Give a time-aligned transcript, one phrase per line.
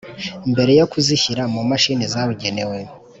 [0.51, 2.77] Mbere yo kuzishyira mu mashini zabugenewe